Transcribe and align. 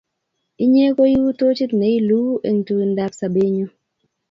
Inye 0.63 0.85
koi 0.95 1.15
u 1.29 1.31
tochit 1.39 1.71
ne 1.75 1.87
iluu 1.97 2.29
eng' 2.47 2.63
tuindap 2.67 3.11
sobennyu. 3.19 3.67